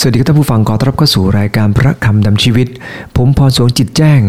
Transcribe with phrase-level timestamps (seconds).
[0.00, 2.68] สวัสดีครับท่านผู้ฟังขอต้อนรับเข้าสู่รายการพระคำดำชีวิต
[3.16, 4.20] ผมพรสวงจิตแจ้ง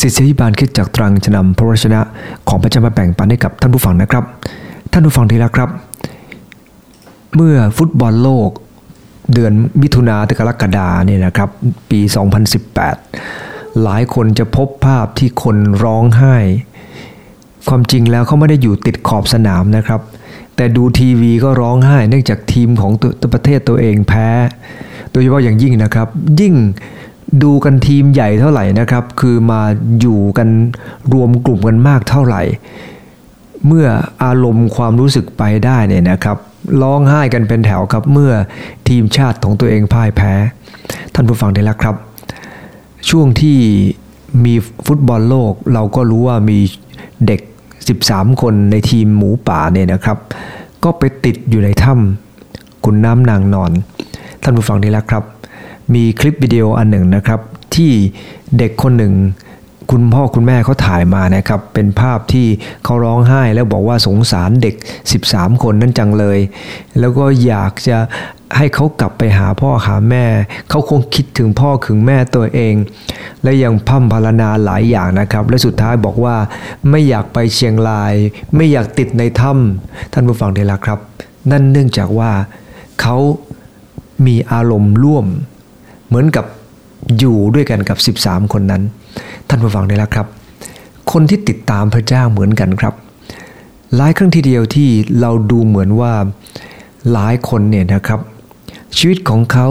[0.00, 2.00] ศิษยิบาลคิดจากตรังจะนำพระวชนะ
[2.48, 4.24] ของพระเจ้ามาแบ่งปันให้กับท่านผู้ฟังนะครับ
[4.92, 5.70] ท่านผู้ฟังที่รักครับ
[7.34, 8.50] เมื่อฟุตบอลโลก
[9.34, 9.52] เดือน
[9.82, 11.48] มิถุนาถึงกรกฎาเนี่ยนะครับ
[11.90, 12.00] ปี
[12.90, 16.36] 2018 หลายคนจะพบภาพที่คนร้องไห้
[17.68, 20.00] ความจริงแล้วเขาไม่ได้อยู่ติดขอบสนามนะครับ
[20.56, 24.28] แต่ดูทีวีก็ร้องไห้ เนื่องจากทีมของตัวประเทศตัวเองแพ้
[25.20, 26.08] ยเฉพาะอย่างยิ่งนะครับ
[26.40, 26.54] ยิ่ง
[27.42, 29.60] ดูกันทีมใหญ่เท่าไหร่นะครับ คือมา
[30.00, 30.48] อยู่กัน
[31.12, 32.42] รวมกลุ่มกันมากเท่าไหร่
[33.66, 33.86] เมื่อ
[34.24, 36.36] อารมณ์ความรู้สึกไปได้เนี่ยนะครับ
[36.82, 38.32] ร้องไห้กันเป็นแถวครับเมื่อ
[38.88, 40.32] ทีมชาติของตัวเองพ่ายแพ้
[41.14, 41.96] ท่านผู้ฟังได้แล้วครับ
[43.08, 43.58] ช่วงที่
[44.44, 44.54] มี
[44.86, 46.58] ฟุตบอลโลกเราก็รู้ว่ามี
[47.26, 47.40] เด็ก
[47.90, 50.18] 13 คนในทีมหมูป่าเนี่ยนะครับ
[50.84, 53.72] ก็ไปติดอยู่ในถ้ำกุนน้ำนางนอน
[54.48, 55.24] ท่านผู้ฟังได้แล้วครับ
[55.94, 57.40] มีคลิปวิดีโออันหนึ่งนะครับ
[57.74, 57.92] ที่
[58.58, 59.14] เด็กคนหนึ่ง
[59.90, 62.46] คุณพ่อคุณแม่เขาถ่ายมานะครับ เป็นภาพที่
[62.84, 64.74] เขาร้องไห้แล้วบอกว่าสงสารเด็ก
[65.18, 66.38] 13 คนนั่นจังเลย
[66.98, 67.98] แล้วก็อยากจะ
[68.56, 70.24] ให้เขากลับไปหาพ่อหาแม่
[70.70, 72.74] เขาคงคิดถึงพ่อถึงแม่ตัวเอง
[73.42, 76.36] และยังพัมพารนาหลายอย่างนะครับ และสุดท้ายบอกว่า
[76.90, 78.14] ไม่อยากไปเชียงราย
[78.56, 80.98] ไม่อยากติดในถ้ำท่านผู้ฟังได้ละครับ
[81.50, 82.30] นั่นเนื่องจากว่า
[83.02, 83.16] เขา
[84.26, 85.26] มีอารมณ์ร่วม
[86.06, 86.44] เหมือนกับ
[87.18, 88.82] อยู่ด้วยกันกับ 13 คนนั้น
[89.48, 90.26] ท่านผู้ฟังได้แล้วครับ
[91.12, 92.94] คนที่ติดตามพระเจ้าเหมือนกันครับ
[93.96, 94.88] หลายครั้งทีเดียวที่
[95.20, 96.12] เราดูเหมือนว่า
[97.12, 98.20] หลายคนเนี่ยนะครับ
[98.96, 99.68] ชีวิตของเขา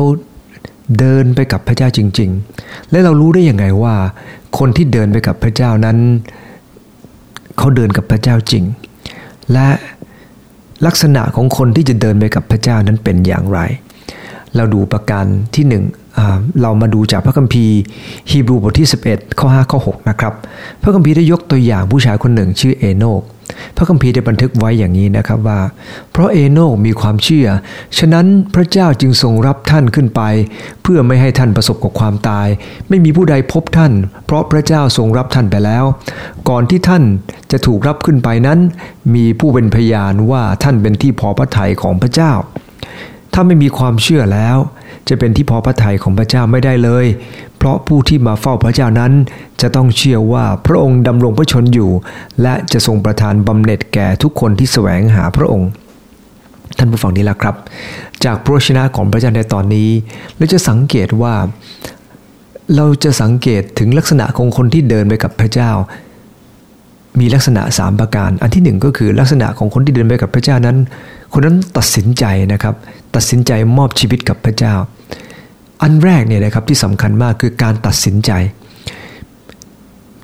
[0.99, 2.29] เดินไปกับพระเจ้าจริง
[2.61, 3.95] ๆ และเรารู้ได้ยังไงว่า
[4.57, 5.97] คนที่เดินไปกับพระเจ้านั้น
[7.57, 8.63] เขาเดินกับพระเจ้าจริง
[9.53, 9.67] และ
[10.85, 13.59] ลักษณะของคนที่จะเดินไปกับพระเจ้านั้นเป็นอย่างไร
[14.55, 15.25] เราดูประการ
[15.55, 15.83] ที่หนึ่ง
[16.61, 17.75] เรามาดูจากพระคัมภีร์
[18.29, 20.33] ฮีบรูบทที่ 11 ข้อ 5 ข้อ 6 นะครับ
[20.81, 23.21] พระคัมภีร์ได้ยกตัวอย่างผู้ชายคนหนึ่งชื่อเอโนก
[23.77, 25.59] พระคัมภีร์ได้บันทึกไว้อย่างนี้นะครับว่า
[26.11, 27.47] เพราะเอโนกมีความเชื่อ
[27.97, 28.25] ฉะนั้น
[28.55, 30.21] พระเจ้าจึงทรงรับท่านขึ้นไป
[30.81, 32.47] เพื่อไม่ให้ท่านประสบกับความตาย
[32.89, 33.93] ไม่มีผู้ใดพบท่าน
[34.25, 35.83] เพราะพระเจ้าทรงรับท่านไปแล้ว
[36.49, 37.03] ก่อนที่ท่าน
[37.51, 38.59] จะถูกรับขึ้นไปนั้น
[39.15, 42.33] มีผู้เป็นพยานว่าท่านเป็นที่พอพระทัยของพระเจ้า
[43.39, 44.57] ถ้าไม่มีความเชื่อแล้ว
[45.09, 47.05] จะเป็นที่พอพระทัยของพระเจ้าไม่ได้เลย
[47.57, 49.11] เพราะผู้ที่มาเฝ้าพระเจ้านั้น
[49.61, 51.91] จะต้องเชื่อว่าพระองค์ดำรงพระชนอยู่
[52.41, 55.69] และจะทรงประทานบำเหน็จแก่ทุกคนที่แสวงหาพระองค์
[56.77, 57.55] ท่านผู้ฟังนี้ละครับ
[58.25, 59.89] จากพระชนะของพระเจ้าในตอนนี้
[60.37, 61.33] เราจะสังเกตว่า
[62.75, 65.71] เราจะสังเกตถึงลักษณะของคนที่เดินไปกับพระเจ้า
[67.19, 70.77] มีลักษณะ 3 ประการ อันที่หนึ่งก็คือลักษณะของคนที่เดินไปกับพระเจ้านั้น
[71.33, 72.75] คนนั้นตัดสินใจนะครับ
[73.17, 74.75] ตัดสินใจมอบชีวิตกับพระเจ้า
[75.81, 78.31] อันแรกเนี่ยนะครับที่สำคัญมากคือการตัดสินใจ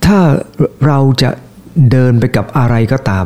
[0.06, 0.20] ถ้า
[0.88, 1.30] เราจะ
[1.92, 3.26] เดินไปกับอะไรก็ตาม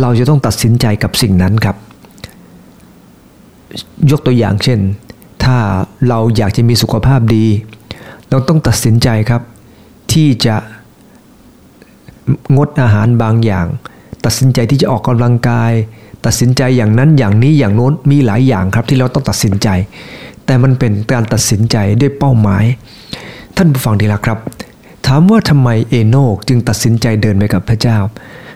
[0.00, 1.76] เราจะต้องตัดสินใจกับสิ่งนั้นครับ
[4.10, 4.78] ยกตัวอย่างเช่น
[5.44, 5.56] ถ้า
[6.08, 7.46] เราอยากจะมีสุขภาพดี
[8.30, 9.42] เราต้องตัดสินใจครับ
[10.12, 10.56] ที่จะ
[12.56, 13.66] งดอาหารบางอย่าง
[14.24, 15.72] ตัดสินใจที่จะออกกำลังกาย
[16.26, 19.68] ตัดสินใจอย่างนั้นอย่างนี้อย่างโน้นมีหลายอย่างครับที่เราต้องตัดสินใจ
[20.46, 22.64] แต่มันเป็นการตัดสินใจด้วยเป้าหมาย
[23.56, 24.38] ท่านผู้ฟังดีละครับ
[25.06, 27.98] ถามว่าทำไมเอโนกจึงตัดสินใจเดินไปกับพระเจ้า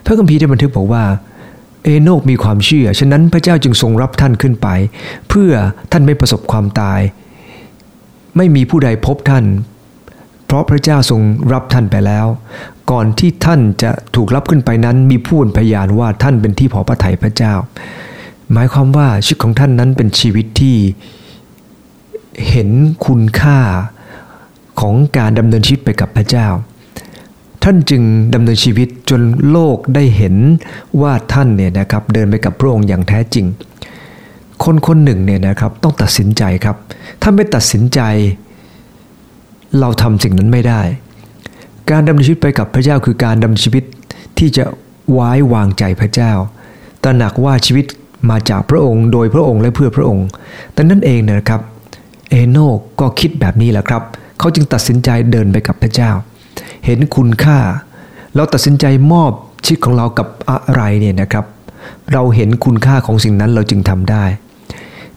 [0.04, 1.04] พระคัมภีร์ได้บันทึกบอกว่า
[1.84, 4.69] เอโนกมีความเชื่อ ฉะนั้นพระเจ้าจึงทรงรับท่านขึ้นไป
[5.28, 5.53] เพื่อ
[5.93, 7.00] ท่านไม่ประสบความตาย
[8.37, 9.44] ไม่มีผู้ใดพบท่าน
[10.47, 11.21] เพราะพระเจ้าทรง
[11.53, 12.27] รับท่านไปแล้ว
[12.91, 17.54] ก่อนที่ท่านจะถูกรับขึ้นไปนั้นมีผู้เป็นพยานว่าท่านเป็นที่พอพระทัยพระเจ้า
[18.52, 20.76] หมายความว่าชีวิตของท่านนั้นเป็นชีวิตที่
[22.48, 22.70] เห็น
[23.06, 23.58] คุณค่า
[24.80, 26.48] ของการดำเนินชีวิตไปกับพระเจ้า
[27.64, 28.03] ท่านจึง
[28.34, 30.34] ดำเนินชีวิตจนโลกได้เห็น
[31.00, 33.47] ว่าท่านเนี่ยนะครับเดินไปกับพระองค์อย่างแท้จริง
[34.65, 36.77] คนคนหนึ่งเนี่ยนะครับต้องตัดสินใจครับ
[37.22, 38.00] ถ้าไม่ตัดสินใจ
[39.80, 40.82] เราทำสิ่งนั้นไม่ได้
[41.91, 43.84] การดำเนินชีวิตไปกับพระเจ้าคือการดำเนินชีวิต
[44.38, 44.65] ที่จะ
[45.12, 46.33] ไว้วางใจพระเจ้า
[47.03, 47.86] ตระหนักว่าชีวิต
[48.30, 50.27] มาจากพระองค์ โดยพระองค์และเพื่อพระองค์
[50.72, 51.60] แต่นั่นเองนะครับ
[52.30, 54.03] เอโนกก็คิดแบบนี้แหละครับ
[54.38, 56.10] เขาจึงตัดสินใจเดินไปกับพระเจ้า
[56.86, 57.59] เห็นคุณค่า
[58.34, 59.32] เราตัดสินใจมอบ
[59.65, 61.44] ชีวิตของเรากับอะไรเนี่ยนะครับ
[62.12, 64.24] เราเห็นคุณค่าของสิ่งนั้นเราจึงทำได้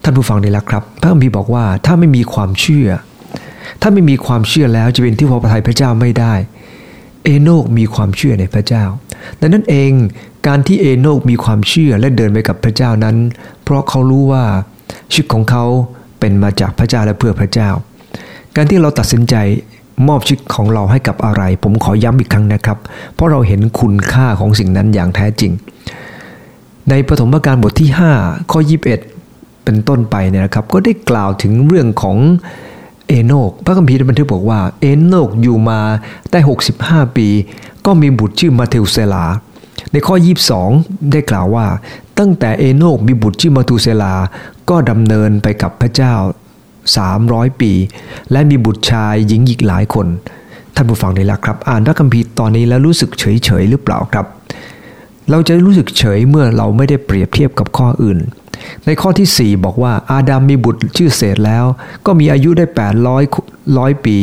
[0.04, 2.89] ท่านผู้ฟังนี่แหละครับ พระคัมภีร์บอกว่าถ้าไม่มีความเชื่อ
[3.81, 6.33] ถ้าไม่มีความเชื่อแล้วจะเป็นที่พอพระทัยพระเจ้าไม่ได้
[7.24, 8.83] เอโนกมีความเชื่อในพระเจ้า
[9.39, 9.92] ดังนั้นเอง
[10.48, 13.16] การที่เอโนกมีความเชื่อและเดินไปกับพระเจ้านั้น
[13.63, 14.44] เพราะเขารู้ว่า
[15.12, 15.66] ชีวิตของเขา
[16.19, 17.69] เป็นมาจากพระเจ้าและเพื่อพระเจ้า
[18.56, 19.36] การที่เราตัดสินใจ
[20.07, 22.77] มอบชีวิตของเราให้กับอะไร ผมขอย้ำอีกครั้งนะครับ
[23.16, 25.51] เพราะเราเห็นคุณค่าของสิ่งนั้นอย่างแท้จริง
[26.89, 27.89] ในปฐมกาลบทที่
[28.19, 32.18] 5 ข้อ 21 เป็นต้นไปเนี่ยนะครับ ก็ได้กล่าวถึงเรื่องของ
[33.10, 35.80] เอโนกพระคัมภีร์บันทึกบอกว่า เอโนกอยู่มา
[36.32, 36.40] ได้
[36.78, 37.28] 65 ปี
[37.86, 39.26] ก็มีบุตรชื่อมาเทลเซลา
[39.92, 40.16] ในข้อ
[40.64, 41.66] 22 ได้กล่าวว่า
[42.20, 44.14] ตั้งแต่เอโนกมีบุตรชื่อมาตูเซลา
[44.70, 46.14] ก็ดำเนินไปกับพระเจ้า
[46.88, 47.72] 300 ปี
[48.32, 50.08] และมีบุตรชายหญิงอีกหลายคน
[50.76, 54.26] ท่านผู้ฟังได้ละครับ อ่านพระคัมภีร์ตอนนี้แล้วรู้สึกเฉยเฉยหรือเปล่าครับ
[55.30, 58.20] เราจะรู้สึกเฉยเมื่อเราไม่ได้เปรียบเทียบกับข้ออื่น
[58.86, 61.66] ในข้อที่ 4 บอกว่าอาดัมมีบุตรชื่อเศษแล้ว
[62.06, 62.66] ก็มีอายุได้
[62.96, 63.08] 800
[63.78, 64.18] ร้อยปี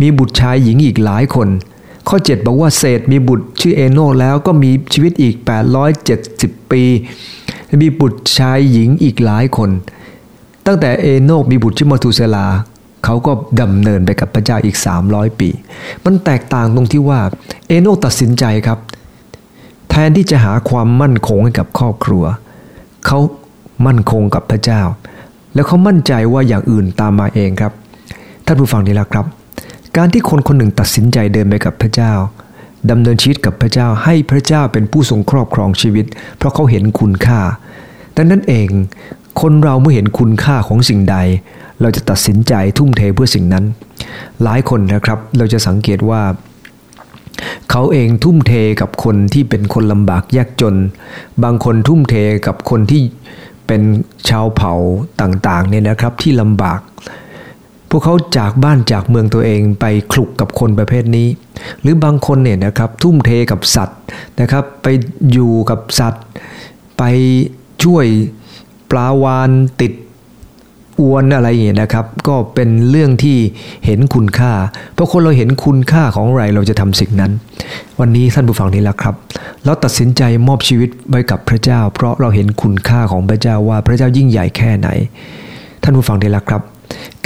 [0.00, 1.48] มีบุตรชายหญิงอีกหลายคน
[2.08, 5.34] ข้อ 7 บอกว่าเศษมีบุตรชื่อเอโนแล้วก็มีชีวิตอีก
[6.02, 6.82] 870 ปี
[7.82, 9.70] มีบุตรชายหญิงอีกหลายคน
[10.66, 12.46] ตั้งแต่เอโนกมีบุตรชื่อมาตูเซลา
[13.04, 14.76] เขาก็ดำเนินไปกับพระเจ้าอีก
[15.08, 15.48] 300 ปี
[16.04, 17.20] มันแตกต่างตรงที่ว่า
[17.68, 18.78] เอโนกตัดสินใจครับ
[19.90, 22.24] แทนที่จะหาความมั่นคงให้กับครอบครัว
[23.06, 23.18] เขา
[23.86, 24.80] มั่นคงกับพระเจ้า
[25.54, 27.72] แล้วเขามั่นใจว่าอย่างอื่นตามมาเองครับ
[28.46, 29.26] ท่านผู้ฟังนี่ละครับ
[29.96, 32.12] การที่คนคนหนึ่งตัดสินใจเดินไปกับพระเจ้า
[32.90, 37.40] ดำเนินชีวิตกับพระเจ้าให้พระเจ้าเป็นผู้ทรงครอบครองชีวิต เพราะเขาเห็นคุณค่า
[38.16, 38.68] ดังนั้นเอง
[39.40, 41.16] คนเราเมื่อเห็นคุณค่าของสิ่งใด
[41.80, 43.64] เราจะตัดสินใจทุ่มเทเพื่อสิ่งนั้น
[44.42, 46.22] หลายคนนะครับเราจะสังเกตว่า
[47.70, 50.76] เขาเองทุ่มเทกับคนที่เป็นคนลำบากยากจน
[51.44, 52.14] บางคนทุ่มเท
[52.46, 53.02] กับคนที่
[53.68, 53.82] เป็น
[54.28, 54.74] ชาวเผ่า
[55.20, 56.80] ต่างๆเนี่ยนะครับที่ลำบาก
[57.90, 61.28] พวกเขาจากบ้านจากเมืองตัวเองไปคลุกกับคนประเภทนี้
[61.82, 63.98] หรือบางคนเนี่ยนะครับทุ่มเทกับสัตว์
[64.40, 64.86] นะครับ ไป
[65.32, 66.24] อยู่กับสัตว์
[66.98, 67.02] ไป
[67.84, 68.06] ช่วย
[68.90, 69.50] ปลาวาน
[69.80, 69.92] ติด
[71.00, 73.38] อวนอะไรอย่างนี้นะครับ ก็เป็นเรื่องที่
[73.86, 74.52] เห็นคุณค่า
[74.94, 77.32] เพราะคนเราเห็นคุณค่าของอะไรเราจะทำสิ่งนั้น
[78.00, 79.14] วันนี้ท่านผู้ฟังนี่แหละครับ
[79.64, 84.88] เราตัดสินใจมอบชีวิตไว้กับพระเจ้า เพราะเราเห็นคุณค่าของพระเจ้าว่าพระเจ้ายิ่งใหญ่แค่ไหน
[85.82, 86.62] ท่านผู้ฟังนี่แหละครับ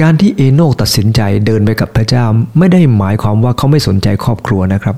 [0.01, 2.25] การที่เอโนกตัดสินใจเดินไปกับพระเจ้า
[2.59, 4.97] ไม่ได้หมายความว่าเขาไม่สนใจครอบครัวนะครับ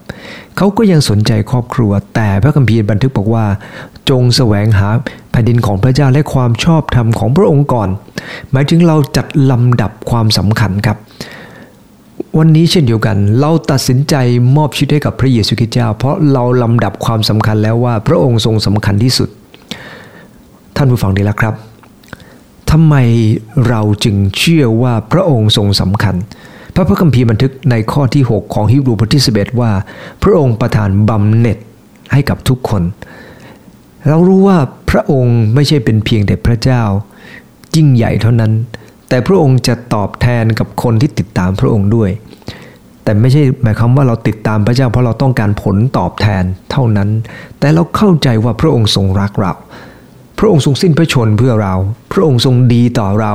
[0.56, 3.44] เขาก็ยังสนใจครอบครัว แต่พระคัมภีร์บันทึกบอกว่า
[4.10, 4.88] จงแสวงหา
[5.30, 7.88] แผ่นดินของพระเจ้าและความชอบธรรมของพระองค์ก่อน
[8.52, 10.96] หมายถึงเราจัดลำดับความสำคัญครับ
[12.38, 14.14] วันนี้เช่นเดียวกัน เราตัดสินใจ
[14.56, 19.28] มอบชีวิตให้กับพระเยซูคริสต์เจ้า เพราะเราลำดับความสำคัญแล้วว่า พระองค์ทรงสำคัญที่สุด
[20.76, 21.54] ท่านผู้ฟังดีแล้วครับ
[22.70, 22.94] ทำไม
[23.68, 26.14] เราจึงเชื่อว่าพระองค์ทรงสำคัญ
[26.74, 29.70] พระพระคัมภีร์บันทึกในข้อที่ 6 ของฮิบรูบทที่ 11 ว่า
[30.22, 31.58] พระองค์ประทานบำเหน็จ
[32.12, 32.82] ให้กับทุกคน
[34.08, 34.58] เรารู้ว่า
[34.90, 36.82] พระองค์ไม่ใช่เป็นเพียงแต่พระเจ้า
[37.76, 38.52] ยิ่งใหญ่เท่านั้น
[39.08, 42.10] แต่พระองค์จะตอบแทนกับคนที่ติดตามพระองค์ด้วย
[43.04, 47.08] แต่ไม่ใช่หมายความว่าเราติดตามพระเจ้าเพราะเราต้องการผลตอบแทนเท่านั้น
[47.58, 49.52] แต่เราเข้าใจว่าพระองค์ทรงรักเรา
[50.38, 51.74] พระองค์ทรงสิ้นพระชนเพื่อเรา
[52.12, 53.34] พระองค์ทรงดีต่อเรา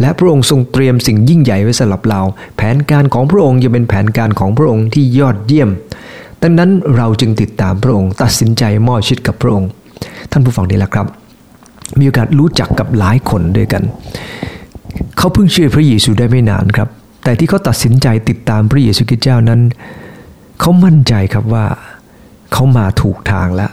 [0.00, 2.20] และพระองค์ทรงเตรียมสิ่งยิ่งใหญ่ไว้สำหรับเรา
[2.56, 5.70] แผนการของพระองค์จะเป็นแผนการของพระองค์ที่ยอดเยี่ยม
[6.42, 9.68] ดังนั้นเราจึงติดตามพระองค์ ตัดสินใจมอบชีวิตกับพระองค์
[10.30, 11.06] ท่านผู้ฟังนี่แหละครับ
[11.98, 13.82] มีโอกาสรู้จักกับหลายคนด้วยกัน
[15.18, 16.88] เขาเพิ่งเชื่อพระเยซูได้ไม่นานครับ
[17.24, 19.60] แต่ที่เขาตัดสินใจติดตามพระเยซูคริสต์เจ้านั้น
[20.60, 21.66] เขามั่นใจครับว่า
[22.52, 23.70] เขามาถูกทางแล้ว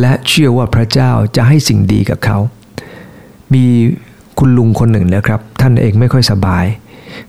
[0.00, 2.38] และเชื่อว่าพระเจ้าจะให้สิ่งดีกับเขา
[3.54, 3.64] มี
[4.38, 6.64] คุณลุงคนหนึ่งนะครับ ท่านเองไม่ค่อยสบาย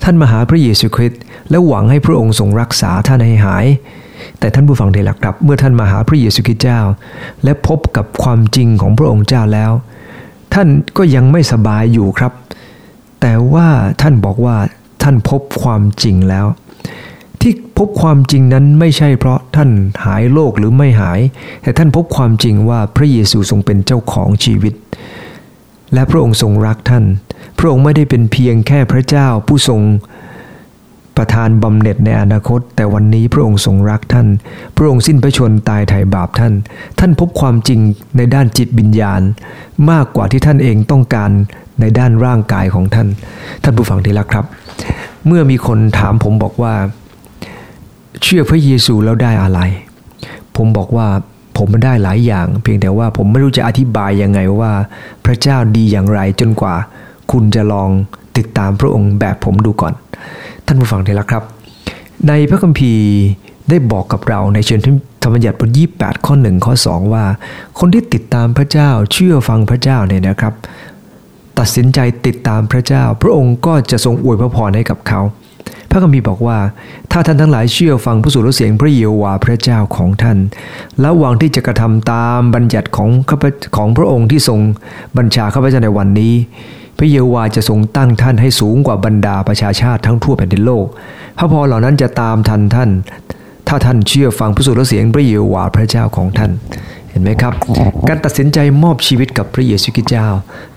[0.03, 3.65] ท่านมาหาพระเยซูคริสต์และหวังให้พระองค์ทรงรักษาท่านให้หาย
[4.39, 6.81] แต่ท่านผู้ฟังเดลักครับ เมื่อท่านมาหาพระเยซูคริสต์เจ้า
[7.43, 9.71] และพบกับความจริงของพระองค์เจ้าแล้ว
[10.53, 10.67] ท่าน
[10.97, 12.31] ก็ยังไม่สบายอยู่ครับ
[13.25, 13.67] แต่ว่า
[14.01, 14.57] ท่านบอกว่า
[15.03, 16.45] ท่านพบความจริงแล้ว
[17.41, 19.69] ที่พบความจริงนั้นไม่ใช่เพราะท่าน
[20.05, 21.19] หายโรคหรือไม่หาย
[21.61, 24.73] แต่ท่านพบความจริงว่าพระเยซูทรงเป็นเจ้าของชีวิต
[25.93, 27.05] และพระองค์ทรงรักท่าน
[27.57, 29.81] พระองค์ไม่ได้เป็นเพียงแค่พระเจ้าผู้ทรง
[31.17, 34.27] ประทานบำเหน็จในอนาคต แต่วันนี้พระองค์ทรงรักท่าน
[34.75, 36.53] พระองค์สิ้นพระชนตายไถ่บาปท่าน
[36.99, 37.79] ท่านพบความจริง
[38.17, 39.21] ในด้านจิตวิญญาณ
[39.91, 41.31] มากกว่าที่ท่านเองต้องการ
[41.83, 43.07] ในด้านร่างกายของท่าน
[43.63, 44.45] ท่านผู้ฟังที่รักครับ
[45.27, 46.73] เมื่อมีคนถามผมบอกว่า
[48.23, 49.59] เชื่อพระเยซูแล้วได้อะไร
[50.55, 51.07] ผมบอกว่า
[51.57, 54.71] ผมไม่ได้หลายอย่าง เพียงแต่ว่าผมไม่รู้จะอธิบายยังไงว่า
[55.25, 56.75] พระเจ้าดีอย่างไรจนกว่า
[57.31, 57.89] คุณจะลอง
[58.37, 59.93] ติดตามพระองค์แบบผมดูก่อน
[60.65, 61.43] ท่านผู้ฟังที่รักครับ
[62.27, 63.07] ในพระคัมภีร์
[63.69, 64.79] ได้บอกกับเราในเชิง
[65.23, 67.25] ธรรมยัติบทยี่แปดข้อหนึ่งข้อสองว่า
[67.79, 70.53] คนที่ติดตามพระเจ้าเชื่อฟังพระเจ้าเนี่ยนะครับ
[71.59, 75.21] ตัดสินใจติดตามพระเจ้า พระองค์ก็จะทรงอวยพระพรให้กับเขา
[75.89, 76.57] พระคัมภีร์บอกว่า
[77.11, 80.37] ถ้าท่านทั้งหลายเชื่อฟังพระสุรเสียงพระเยโฮวาพระเจ้าของท่าน
[80.99, 83.09] และหวังที่จะกระทำตามบัญญัติของ
[83.77, 84.59] ของพระองค์ที่ทรง
[85.17, 86.33] บัญชาข้าพเจ้าในวันนี้
[86.97, 90.85] พระเยโฮวาจะทรงตั้งท่านให้สูงกว่าบรรดาประชาชาติทั้งทั่วแผ่นดินโลก
[91.37, 92.89] พระพรเหล่านั้นจะตามทันท่าน
[93.67, 96.51] ถ้าท่านเชื่อฟังพระสุรเสียงพระเยโฮวาพระเจ้าของท่าน
[97.09, 97.53] เห็นไหมครับ
[98.07, 100.27] การตัดสินใจมอบชีวิตกับพระเยซูคริสต์เจ้า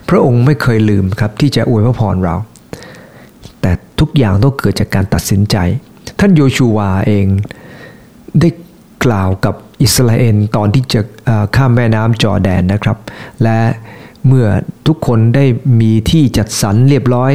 [0.08, 2.34] พระองค์ไม่เคยลืมครับที่จะอวยพระพรเรา
[3.60, 5.56] แต่ทุกอย่างต้องเกิดจากการตัดสินใจ
[6.20, 7.26] ท่านโยชูวาเอง
[8.40, 8.48] ได้
[9.04, 11.00] กล่าวกับอิสราเอลตอนที่จะ
[11.56, 12.96] ข้ามแม่น้ำจอแดนนะครับ
[13.42, 13.58] และ
[14.26, 14.46] เมื่อ
[14.86, 15.44] ทุกคนได้
[15.80, 17.32] มีที่จัดสรรเรียบร้อย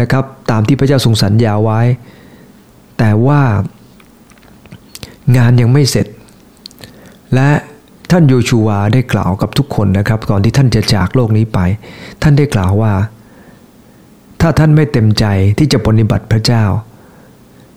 [0.00, 1.80] นะครับ ตามที่พระเจ้าทรงสัญญาไว้
[2.98, 3.40] แต่ว่า
[5.36, 6.06] งานยังไม่เสร็จ
[7.34, 7.48] และ
[8.10, 11.58] ท่านโยชูวาได้กล่าวกับทุกคนนะครับ ก่อนที่ท่านจะจากโลกนี้ไป
[12.22, 12.92] ท่านได้กล่าวว่า
[14.40, 15.24] ถ้าท่านไม่เต็มใจ
[15.58, 16.64] ที่จะปฏิบัติพระเจ้า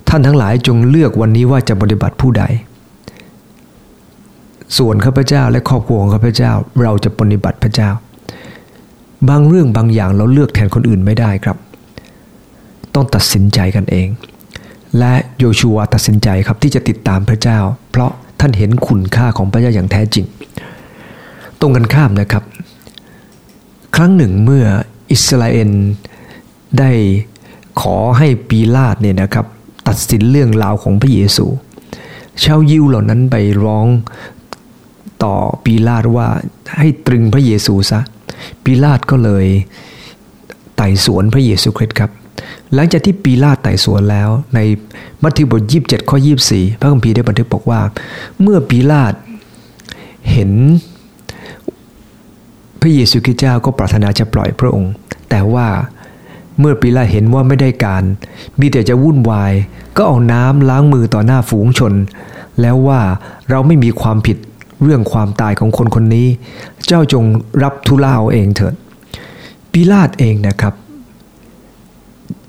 [0.10, 2.44] ท่านทั้งหลายจงเลือกวันนี้ว่าจะปฏิบัติผู้ใด
[4.78, 6.52] ส่วนข้าพเจ้าและครอบครัวของข้าพเจ้า
[6.84, 7.90] เราจะปฏิบัติพระเจ้า
[9.30, 11.58] บางเรื่องบางอย่างเราเลือกแทนคนอื่นไม่ได้ครับ
[12.96, 14.08] ต้องตัดสินใจกันเอง
[15.00, 17.60] และโยชูวาตัดสินใจครับที่จะติดตามพระเจ้า
[17.92, 18.12] เพราะ
[18.46, 20.26] ท่านเห็นคุณค่าของพระเจ้าอย่างแท้จริง
[21.60, 22.44] ตรงกันข้ามนะครับ
[23.96, 24.66] ครั้งหนึ่งเมื่อ
[25.12, 25.72] อิสราเอล
[26.80, 26.92] ได้
[27.82, 29.46] ขอให้ปีลาดเนี่ยนะครับ
[29.88, 31.46] ตัดสินเรื่องราวของพระเยซู
[32.44, 33.88] ชาวยิวเหล่านั้นไปร้อง
[35.24, 35.36] ต่อ
[35.66, 36.28] ปีลาดว่า
[36.78, 38.00] ให้ตรึงพระเยซูซะ
[38.64, 39.46] ปีลาดก็เลย
[40.76, 42.12] ไต่สวนพระเยซูคริสต์ครับ
[42.74, 44.60] หลังจากที่ปีลาไต่สวนแล้ว ใน
[45.24, 47.80] มัทธิวบทยีิบเจ็ดข้อยีบสี่พระคัมภีร์ได้บันทึกบอกว่า
[48.42, 49.14] เมื่อปีลาด
[50.32, 50.52] เห็น
[52.82, 54.92] พระเยซูคริสต์เจ้าก็ปรารถนาจะปล่อยพระองค์
[55.30, 55.68] แต่ว่า
[56.60, 58.04] เมื่อปีลาเห็นว่าไม่ได้การ
[58.60, 59.54] มีแต่จะวุ่นวาย
[59.98, 61.94] ก็เอาน้ำล้างมือต่อหน้าฝูงชน
[62.62, 63.00] แล้วว่า
[63.50, 64.38] เราไม่มีความผิด
[64.84, 66.28] เรื่องความตายของคนคนนี้
[66.88, 67.24] เจ้าจง
[67.64, 68.74] รับทุลาเอาเองเถิด
[69.72, 70.74] ปีลาดเองนะครับ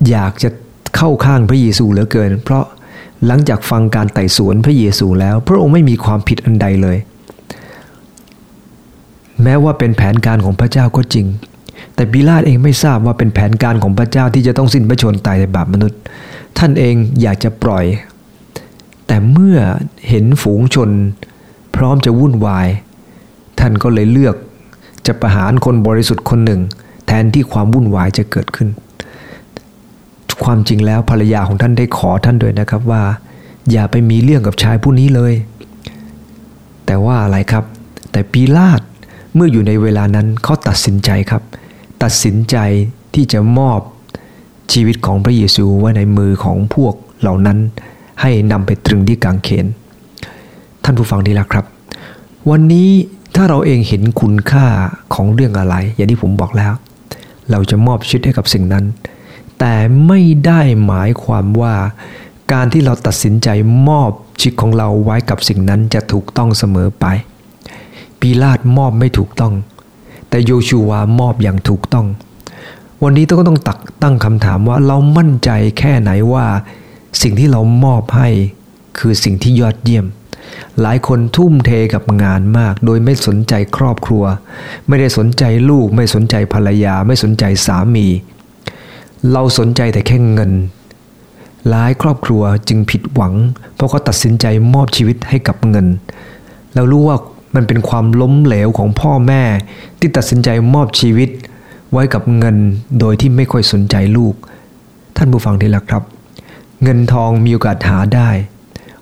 [0.09, 0.49] อยากจะ
[0.95, 2.63] เข้าข้างพระเยซูเหลือเกิน เพราะ
[3.25, 6.97] หลังจากฟังการไต่สวนพระเยซูแล้ว พระองค์ไม่มีความผิดอันใดเลย
[9.43, 11.27] แม้ว่าเป็นแผนการของพระเจ้าก็จริง
[11.95, 15.99] แต่บิลาดเองไม่ทราบว่าเป็นแผนการของพระเจ้าที่จะต้องสิ้นพระชนตายในบาปมนุษย์
[16.57, 17.85] ท่านเองอยากจะปล่อย
[19.07, 19.57] แต่เมื่อ
[20.09, 20.89] เห็นฝูงชน
[21.75, 22.67] พร้อมจะวุ่นวาย
[23.59, 24.35] ท่านก็เลยเลือก
[25.07, 26.61] จะประหารคนบริสุทธิ์คนหนึ่ง
[27.07, 28.69] แทนที่ความวุ่นวายจะเกิดขึ้น
[30.43, 33.03] ความจริงแล้วภรรยาของท่านได้ขอท่านด้วยนะครับว่า
[33.71, 35.33] อย่าไปมีเรื่องกับชายผู้นี้เลย
[36.85, 37.63] แต่ว่าอะไรครับ
[38.11, 38.81] แต่ปีลาด
[39.35, 41.43] เมื่ออยู่ในเวลานั้นเขาตัดสินใจครับ
[42.03, 42.57] ตัดสินใจ
[43.13, 43.79] ที่จะมอบ
[44.73, 47.57] ชีวิตของพระเยซูไว้ในมือของพวกเหล่านั้น
[48.21, 49.65] ให้นำไปตรึงที่กางเขน
[50.83, 51.65] ท่านผู้ฟังดีละครับ
[52.49, 52.89] วันนี้
[53.35, 54.65] ถ้าเราเองเห็นคุณค่า
[55.15, 56.73] ของเรื่องอะไร อย่างที่ผมบอกแล้ว
[57.51, 58.85] เราจะมอบชีวิตให้กับสิ่งนั้น
[59.59, 59.75] แต่
[60.07, 61.75] ไม่ได้หมายความว่า
[62.53, 63.49] การที่เราตัดสินใจ
[63.87, 67.05] มอบชีวิตของเราไว้กับสิ่งนั้นจะถูกต้องเสมอไป
[68.19, 69.53] ปีลาดมอบไม่ถูกต้อง
[70.29, 72.07] แต่โยชูวามอบอย่างถูกต้อง
[73.03, 76.45] วันนี้ต้องต้องตักตั้งคำถามว่าเรามั่นใจแค่ไหนว่า
[77.21, 78.29] สิ่งที่เรามอบให้
[78.97, 80.05] คือสิ่งที่ยอดเยี่ยม
[80.81, 84.23] หลายคนทุ่มเทกับงานมาก โดยไม่สนใจครอบครัว
[84.87, 88.07] ไม่ได้สนใจลูก ไม่สนใจภรรยา ไม่สนใจสามี
[89.31, 90.51] เราสนใจแต่แค่เงิน
[91.69, 93.33] หลายครอบครัวจึงผิดหวัง
[93.75, 95.87] เพราะเขาตัดสินใจมอบชีวิตให้กับเงิน
[96.75, 97.17] เรารู้ว่า
[97.55, 99.43] มันเป็นความล้มเหลวของพ่อแม่
[99.99, 101.29] ที่ตัดสินใจมอบชีวิต
[101.91, 102.57] ไว้กับเงิน
[102.99, 104.35] โดยที่ไม่ค่อยสนใจลูก
[105.17, 106.03] ท่านผู้ฟังที่รักครับ
[106.83, 108.29] เงินทองมีโอกาสหาได้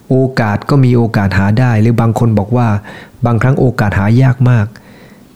[0.10, 2.68] โอกาสก็มีโอกาสหาได้ หรือบางคนบอกว่า
[3.25, 4.65] บางครั้งโอกาสหายากมาก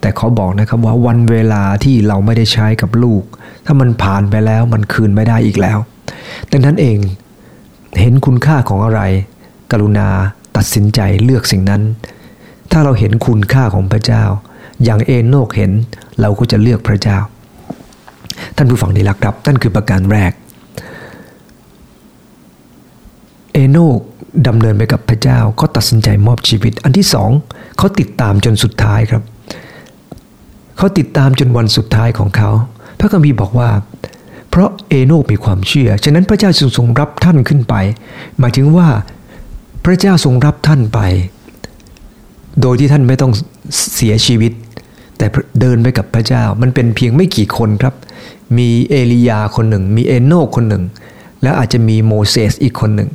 [0.02, 3.24] แต่เขาบอกนะครับว่าวันเวลาที่เราไม่ได้ใช้กับลูก
[3.66, 5.78] ถ้ามันผ่านไปแล้วมันคืนไม่ได้อีกแล้ว
[6.52, 6.98] ดังนั้นเอง
[8.00, 9.02] เห็นคุณค่าของอะไร
[9.72, 10.08] กรุณา
[10.58, 11.82] ตัดสินใจเลือกสิ่งนั้น
[12.72, 14.24] ถ้าเราเห็นคุณค่าของพระเจ้า
[14.84, 15.72] อย่างเอโนกเห็น
[16.22, 17.18] เราก็จะเลือกพระเจ้า
[18.56, 20.32] ท่านผู้ฟังที่รักครับนั่นคือประการแรก
[23.54, 24.00] เอโนก
[24.48, 27.30] ดำเนินไปกับพระเจ้า ก็ตัดสินใจมอบชีวิต อันที่สอง
[27.78, 29.24] เขาติดตามจนสุดท้ายครับ
[30.78, 32.50] เขาติดตามจนวันสุดท้ายของเขา
[33.00, 33.70] พระคัมภีร์บอกว่า
[34.50, 37.76] เพราะเอโนกมีความเชื่อ ฉะนั้นพระเจ้าทรงทรงรับท่านขึ้นไป
[38.40, 38.88] หมายถึงว่า
[39.86, 41.00] พระเจ้าทรงรับท่านไป
[42.62, 43.32] โดยที่ท่านไม่ต้อง
[43.96, 44.52] เสียชีวิต
[45.18, 45.26] แต่
[45.60, 47.94] เดินไปกับพระเจ้า มันเป็นเพียงไม่กี่คนครับ
[48.58, 50.84] มีเอลียาคนหนึ่ง มีเอโนคนหนึ่ง
[51.44, 53.10] แล้วอาจจะมีโมเสสอีกคนหนึ่ง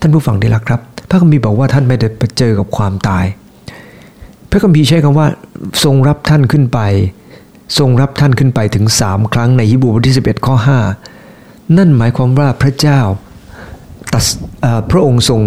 [0.00, 3.24] ท่านผู้ฟังได้ละครับ พระคัมภีร์บอกว่าท่านไม่ได้ไปเจอกับความตาย
[4.54, 5.28] พระคัมภีร์ใช้คำว่า
[5.84, 6.80] ทรงรับท่านขึ้นไป
[7.78, 10.56] ทรงรับท่านขึ้นไปถึงสามครั้งในฮิบูบทที่11ข้อ
[11.16, 13.00] 5นั่นหมายความว่าพระเจ้า
[14.12, 14.24] ตัด
[14.90, 15.42] พระองค์ทรง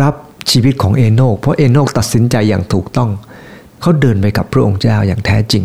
[0.00, 0.14] รับ
[0.50, 3.10] ชีวิตของเอโนกเพราะเอโนกตัดสินใจอย่างถูกต้อง
[3.80, 5.64] เขาเดินไปกับพระองค์เจ้าอย่างแท้จริง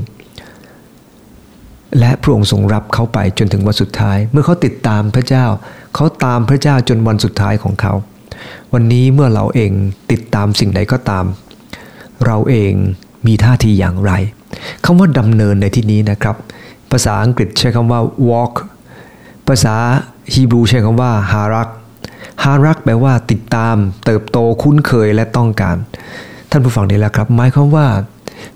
[2.00, 5.46] และพระองค์ทรงรับเขาไปจนถึงวันสุดท้าย เมื่อเขาติดตามพระเจ้า
[5.96, 7.94] เขาตามพระเจ้าจนวันสุดท้ายของเขา
[8.74, 9.72] วันนี้เมื่อเราเอง
[10.12, 11.26] ติดตามสิ่งใดก็ตาม
[12.26, 12.74] เราเอง
[13.28, 14.12] มีท่าทีอย่างไร
[14.86, 16.36] คำว่าดำเนินในที่นี้นะครับ
[16.92, 18.54] ภาษาอังกฤษใช้คำว่า walk
[19.48, 19.76] ภาษา
[20.34, 21.70] ฮีบรูใช้คำว่าฮารัก
[22.44, 25.76] ฮารักแปลว่าติดตาม เติบโตคุ้นเคยและต้องการ
[26.52, 27.88] ท่านผู้ฟังนี่แหละครับหมายความว่า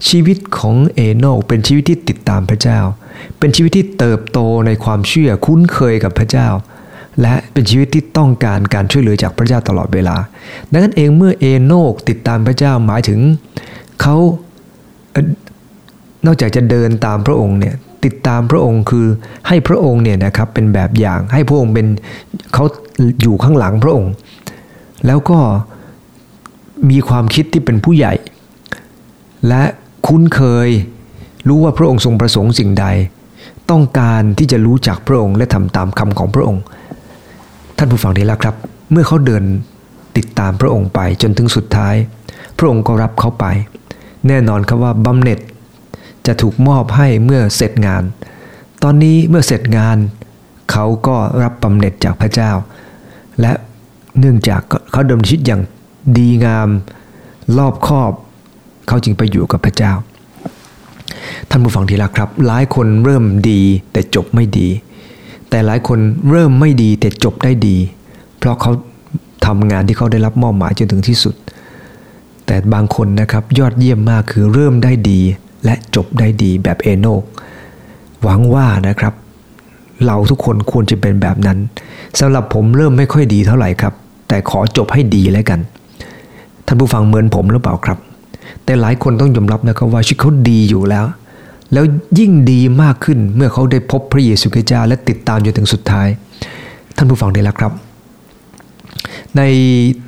[0.09, 2.79] ชีวิตของเอโนเป็นชีวิตที่ติดตามพระเจ้า
[3.39, 6.47] เป็นชีวิตที่เติบโตในความเชื่อคุ้นเคยกับพระเจ้า
[7.21, 10.15] และเป็นชีวิตที่ต้องการการช่วยเหลือจากพระเจ้าตลอดเวลา
[10.71, 13.19] ดังนั้นเองเมื่อเอโนกติดตามพระเจ้าหมายถึง
[14.01, 14.15] เขา
[16.25, 19.07] นอกจากจะเดินตามพระองค์เนี่ยติดตามพระองค์คือ
[19.47, 21.88] ให้พระองค์เนี่ยนะครับเป็นแบบอย่างให้พระองค์เป็น
[22.53, 22.65] เขา
[23.21, 24.11] อยู่ข้างหลังพระองค์
[25.07, 25.39] แล้วก็
[26.89, 28.13] มีความคิดที่เป็นผู้ใหญ่
[29.47, 29.63] และ
[30.07, 30.69] คุ้นเคย
[31.47, 32.85] รู้ว่าพระองค์ทรงประสงค์สิ่งใด
[33.71, 36.61] ต้องการที่จะรู้จักพระองค์และทำตามคำของพระองค์
[37.81, 38.55] ท่านผู้ฟังดีแล้วครับ
[38.91, 39.43] เมื่อเขาเดิน
[40.17, 41.95] ติดตามพระองค์ไปจนถึงสุดท้าย
[42.57, 43.45] พระองค์ก็รับเขาไป
[44.27, 45.39] แน่นอนครับว่าบำเหน็จ
[46.27, 48.03] จะถูกมอบให้เมื่อเสร็จงาน
[48.83, 49.98] ตอนนี้เมื่อเสร็จงาน
[50.71, 52.51] เขาก็รับบำเหน็จจากพระเจ้า
[53.41, 53.51] และ
[54.19, 55.62] เนื่องจากเขาดำเนินชีวิตอย่าง
[56.17, 56.69] ดีงาม
[57.57, 58.12] รอบคอบ
[58.88, 59.94] เขาจึงไปอยู่กับพระเจ้า
[61.50, 63.61] ท่านผู้ฟังทีละครับ หลายคนเริ่มดี
[63.92, 64.68] แต่จบไม่ดี
[65.50, 67.77] แต่หลายคนเริ่มไม่ดีแต่จบได้ดี
[68.38, 68.72] เพราะเขา
[69.46, 71.35] ทำงานที่เขาได้รับมอบหมายจนถึงที่สุด
[72.46, 75.20] แต่บางคนนะครับยอดเยี่ยมมากคือเริ่มได้ดี
[75.66, 77.24] และจบได้ดีแบบเอโนก
[78.24, 79.14] หวังว่านะครับ
[80.05, 81.57] เราทุกคนควรจะเป็นแบบนั้น
[82.20, 83.94] สำหรับผมเริ่มไม่ค่อยดีเท่าไหร่ครับ
[84.27, 85.59] แต่ขอจบให้ดีแล้วกัน
[86.66, 87.98] ท่านผู้ฟังเหมือนผมหรือเปล่าครับ
[88.66, 91.05] แต่หลายคนต้องยอมรับนะครับว่าชีวิตเขาดีอยู่แล้ว
[91.74, 91.86] แล้ว
[92.20, 96.08] ยิ่งดีมากขึ้นเมื่อเขาได้พบพระเยซูคริสต์และติดตามจนถึงสุดท้าย
[96.98, 97.72] ท่านผู้ฟังได้แล้วครับ
[99.38, 99.42] ใน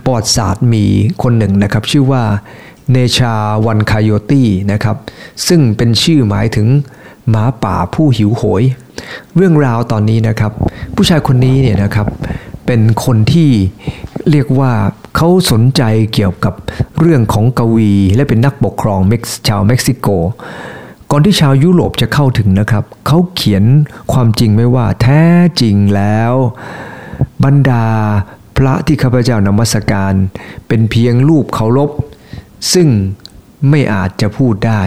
[0.05, 0.85] ปอดศาสตร์มี
[1.23, 2.23] คนหนึ่งนะครับชื่อว่า
[2.91, 3.33] เนชา
[3.65, 4.97] วันคายโยตี้นะครับ
[5.47, 6.67] ซึ่งเป็นชื่อหมายถึง
[7.29, 8.63] หมาป่าผู้หิวโหย
[9.35, 10.51] เรื่องราวตอนนี้นะครับ
[10.95, 12.07] ผู้ชายคนนี้เนี่ยนะครับ
[12.65, 13.49] เป็นคนที่
[14.31, 14.71] เรียกว่า
[15.15, 15.81] เขาสนใจ
[16.13, 16.53] เกี่ยวกับ
[16.99, 18.99] เรื่องของกวี และเป็นนักปกครอง
[19.47, 20.07] ชาวเม็กซิโก
[21.11, 23.63] ก่อนที่ชาวยุโรปจะเข้าถึงนะครับ เขาเขียน
[24.11, 25.23] ความจริงไว้ว่าแท้
[25.61, 26.33] จริงแล้ว
[27.43, 27.85] บรรดา
[28.57, 30.13] พระที่ข้าพเจ้านมัสการ
[30.67, 31.91] เป็นเพียงรูปเคารพ
[32.73, 32.87] ซึ่ง
[33.69, 34.81] ไม่อาจจะพูดได้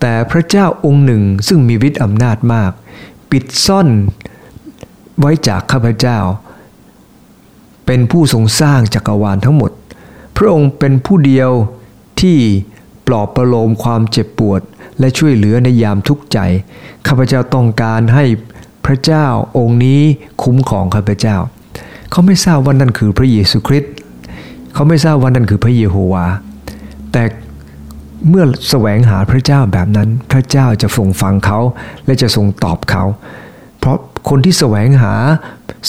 [0.00, 2.72] แต่พระเจ้าองค์หนึ่งซึ่งมีฤทธิ์อำนาจมาก
[3.30, 3.88] ปิดซ่อน
[5.18, 6.18] ไว้จากข้าพเจ้า
[7.86, 9.70] เป็นผู้ทรงสร้างจักรวาลทั้งหมด
[10.36, 11.50] พระองค์เป็นผู้เดียว
[12.20, 12.38] ที่
[13.06, 14.60] ปลอบประโลมความเจ็บปวด
[14.98, 16.38] และช่วยเหลือในยามทุกข์ใจ
[17.06, 18.24] ข้าพเจ้าต้องการให้
[18.86, 19.26] พระเจ้า
[19.58, 20.00] องค์นี้
[20.42, 21.36] คุ้มของข้าพเจ้า
[22.10, 23.92] เขาไม่ทราบว่านั่นคือพระเยซูคริสต์
[24.74, 26.26] เขาไม่ทราบว่านั่นคือพระเยโฮวา
[27.12, 27.22] แต่
[28.28, 31.58] เมื่อแสวงหาพระเจ้าแบบนั้น พระเจ้าจะทรงฟังเขา
[32.06, 33.04] และจะทรงตอบเขา
[33.78, 33.96] เพราะ
[34.28, 35.14] คนที่แสวงหา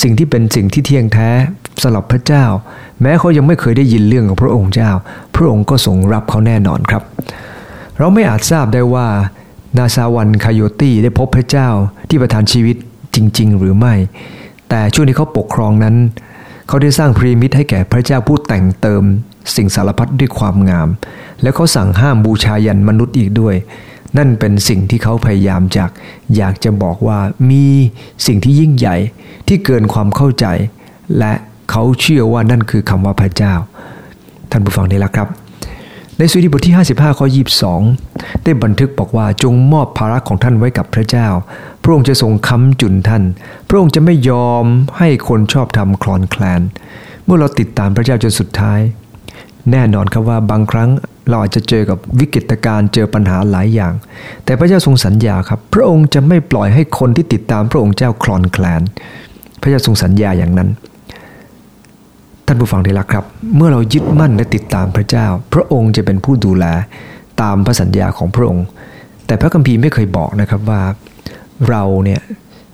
[0.02, 1.30] สิ่งที่เป็นสิ่งที่เที่ยงแท้
[1.82, 2.46] สำหรับพระเจ้า
[3.02, 4.92] แม้เขายังไม่เคยได้ยินเรื่องของพระองค์เจ้า
[5.36, 7.04] พระองค์ก็ทรงรับเขาแน่นอนครับ
[7.98, 9.08] เราไม่อาจทราบได้ว่า
[9.78, 11.70] นาซาวันคายโยตี้ได้พบพระเจ้า
[12.10, 12.76] ที่ประทานชีวิต
[13.16, 13.94] จริง ๆ หรือไม่
[14.70, 15.96] แต่ช่วงที่เขาปกครองนั้น
[16.68, 19.04] เขาได้สร้างพรีมิตให้แก่พระเจ้าผู้แต่งเติม
[19.56, 20.90] สิ่งสารพัดด้วยความงาม
[21.42, 23.56] แล้วเขาสั่งห้ามบูชายันมนุษย์อีกด้วย
[24.18, 25.90] นั่นเป็นสิ่งที่เขาพยายามจาก
[26.36, 27.66] อยากจะบอกว่ามี
[28.26, 28.96] สิ่งที่ยิ่งใหญ่
[29.48, 30.46] ที่เกินความเข้าใจ
[31.20, 31.34] และ
[31.72, 33.54] เขาเชื่อว่านั่นคือคำว่าพระเจ้า
[34.52, 35.28] ท่านผู้ฟังนี่แหละครับ
[36.18, 37.28] ในสุดีบทที่ 55 ข้อ
[37.84, 41.28] 22 ได้บันทึกบอกว่าจงมอบภาระของท่านไว้กับพระเจ้า
[41.84, 43.24] พระองค์จะทรงค้ำจุนท่าน
[43.68, 44.66] พระองค์จะไม่ยอม
[44.98, 46.62] ให้คนชอบทำคลอนแคลน
[47.26, 48.80] เมื่อเราติดตามพระเจ้าจนสุดท้าย
[49.72, 50.90] แน่นอนครับว่าบางครั้ง
[51.30, 53.94] เราอาจจะเจอกับวิกฤตการณ์เจอปัญหาหลายอย่าง
[54.46, 58.82] แต่พระเจ้าทรงสัญญาครับ พระองค์จะไม่ปล่อยให้คนที่ติดตามพระองค์เจ้าคลอนแคลน
[59.62, 60.70] พระเจ้าทรงสัญญาอย่างนั้น
[62.46, 66.66] ท่านผู้ฟังที่รักครับ เมื่อเรายึดมั่นและติดตามพระเจ้า พระองค์จะเป็นผู้ดูแล
[67.42, 68.66] ตามพระสัญญาของพระองค์
[69.26, 70.82] แต่พระคัมภีร์ไม่เคยบอกนะครับว่า
[71.70, 72.22] เราเนี่ย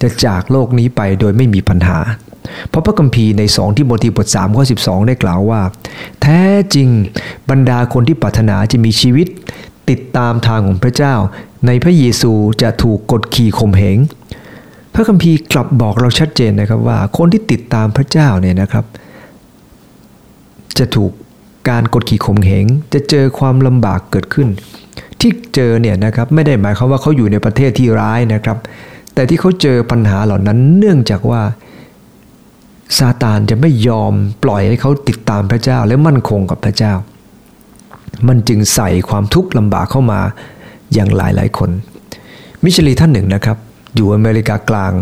[0.02, 1.98] จะจากโลกนี้ไปโดยไม่มีปัญหา
[2.70, 5.62] เพราะพระคัมภีร์ใน2ที่โมทีบท3ข้อ12 ได้กล่าวว่า
[6.22, 6.42] แท้
[6.76, 6.90] จริง
[7.50, 9.28] บรรดาคนที่ปรารถนาจะมีชีวิต
[9.90, 11.14] ติดตามทางของพระเจ้า
[11.68, 13.98] ในพระเยซูจะถูกกดขี่ข่มเหง
[14.94, 18.86] พระคัมภีร์กลับบอกเราชัดเจนนะครับว่า คนที่ติดตามพระเจ้าเนี่ยนะครับ
[20.78, 21.12] จะถูก
[21.70, 24.48] การกดขี่ข่มเหงจะเจอความลำบากเกิดขึ้น
[25.20, 28.58] ที่เจอเนี่ยนะครับไม่ได้หมายความว่าเขาอยู่ในประเทศที่ร้ายนะครับ
[29.14, 31.42] แต่ที่เขาเจอปัญหาเหล่านั้นเนื่องจากว่า
[32.98, 36.94] ซาตานจะไม่ยอมปล่อยให้เขาติดตามพระเจ้าและมั่นคงกับพระเจ้า
[38.28, 40.20] มันจึงใส่ความทุกข์ลำบากเข้ามา
[40.94, 41.70] อย่างหลายหลายคน
[42.64, 43.58] มิชลีท่านหนึ่งนะครับ
[43.96, 44.94] อยู่อเมริกากลาง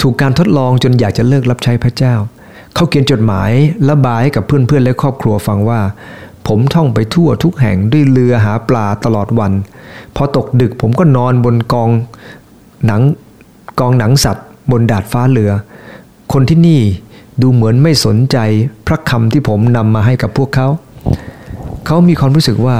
[0.00, 2.14] ถูกการทดลองจนอยากจะเลิกรับใช้พระเจ้า
[2.74, 3.50] เขาเขียนจดหมาย
[3.90, 5.80] ระบายให้กับเพื่อนๆและครอบครัวฟังว่า
[6.46, 9.52] ผมท่องไปทั่วทุกแห่งด้วยเรือหาปลาตลอดวัน
[10.16, 11.90] พอตกดึกผมก็นอนบนกอง
[12.86, 13.02] หนัง
[13.80, 15.50] กองหนังสัตว์ บนดาดฟ้าเรือ
[16.32, 16.80] คนที่นี่
[17.40, 18.38] ดูเหมือนไม่สนใจ
[18.86, 20.68] พระคำที่ผมนำมาให้กับพวกเขา
[21.86, 22.76] เขามีความรู้สึกว่า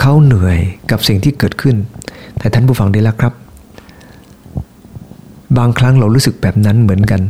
[0.00, 0.58] เขาเหนื่อย
[0.90, 1.76] กับสิ่งที่เกิดขึ้น
[2.38, 3.32] แต่ท่านผู้ฟังได้แล้วครับ
[5.58, 7.20] บางครั้งเรารู้สึกแบบนั้นเหมือนกัน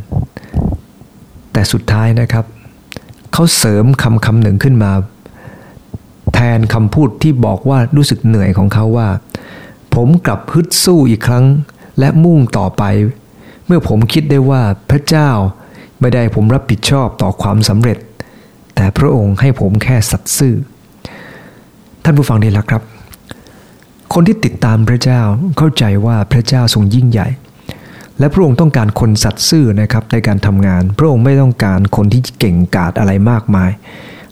[1.53, 2.45] แต่สุดท้ายนะครับ
[3.33, 4.93] เขาเสริมคำคำหนึ่งขึ้นมา
[6.35, 9.09] แทนคำพูดที่บอกว่ารู้สึกเหนื่อยของเขาว่า
[9.95, 11.45] ผมกลับฮึดสู้อีกครั้ง
[11.99, 12.83] และมุ่งต่อไป
[13.67, 15.31] เมื่อผมคิดได้ว่าพระเจ้า
[16.01, 17.99] ไม่ได้ผมรับผิดชอบต่อความสำเร็จ
[18.75, 20.55] แต่พระองค์ให้ผมแค่สัตย์ซื่อ
[22.05, 22.83] ท่านผู้ฟังดีละครับ
[24.15, 25.21] คนที่ติดตามพระเจ้า
[25.59, 27.29] เข้าใจว่าพระเจ้าทรงยิ่งใหญ่
[28.19, 33.71] และพระองค์ต้องการคนสัตย์ซื่อนะครับในการทำงาน พระองค์ไม่ต้องการคนที่เก่งกาจอะไรมากมาย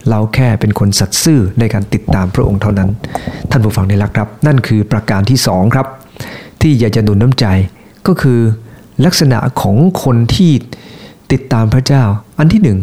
[0.09, 2.91] เราแค่เป็นคนสัตย์ซื่อในการติดตามพระองค์เท่านั้น
[3.51, 5.87] ท่านผู้ฟังในรักครับ นั่นคือประการที่สองครับ
[6.61, 7.47] ที่อยากจะหนุนน้ำใจ
[8.07, 8.41] ก็คือ
[9.05, 10.53] ลักษณะของคนที่
[11.33, 12.03] ติดตามพระเจ้า
[12.39, 12.79] อันที่หนึ่ง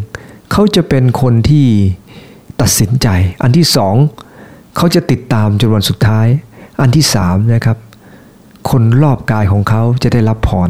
[0.51, 1.65] เขาจะเป็นคนที่
[2.61, 3.07] ตัดสินใจ
[3.43, 3.95] อันที่สอง
[4.77, 6.27] เขาจะติดตามจนวันสุดท้าย
[6.81, 7.77] อันที่สามนะครับ
[8.69, 10.69] คนรอบกายของเขาจะได้รับพร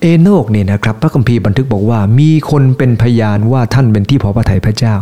[0.00, 4.94] เอโนกเนี่ยนะครับพระคัมภีร์บันทึกบอกว่า มีคนเป็นพยานว่าท่านเป็นที่พอพระทัยพระเจ้า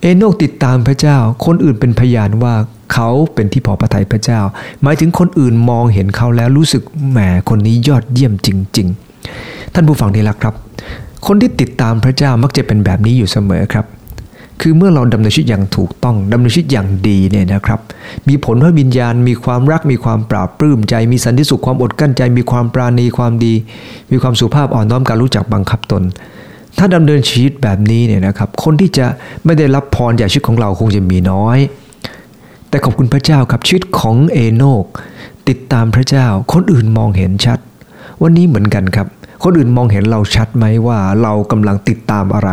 [0.00, 2.54] เอโนกติดตามพระเจ้า คนอื่นเป็นพยานว่า
[2.92, 4.40] เขาเป็นที่พอพระทัยพระเจ้า
[4.82, 8.48] หมายถึงคนอื่นมองเห็นเขาแล้วรู้สึกแหมคนนี้ยอดเยี่ยมจ
[8.78, 9.05] ริง ๆ
[9.74, 10.54] ท่านผู้ฟังที่รักครับ
[11.26, 13.86] คนที่ติดตามพระเจ้ามักจะเป็นแบบนี้อยู่เสมอครับ
[14.60, 17.80] คือเมื่อเราดำเนินชีวิตอย่างถูกต้องดำเนินชีวิตอย่างดีเนี่ยนะครับ
[18.28, 23.54] มีผลพระวิญญาณ มีความรัก มีความปราบปลื้มใจ มีสันติสุขความอดกั้นใจ มีความปราณีความดี
[24.10, 26.02] มีความสุภาพอ่อนน้อมการรู้จักบังคับตน
[26.78, 29.06] ถ้าดำเนินชีวิตแบบนี้เนี่ยนะครับ คนที่จะ
[29.44, 31.58] ไม่ได้รับพรจากชีวิตของเราคงจะมีน้อย
[32.68, 34.84] แต่ขอบคุณพระเจ้าครับชีวิตของเอโนก
[35.48, 37.58] ติดตามพระเจ้า คนอื่นมองเห็นชัด
[38.22, 39.06] วันนี้เหมือนกันครับ
[39.42, 42.50] คนอื่นมองเห็นเราชัดไหมว่าเรากำลังติดตามอะไร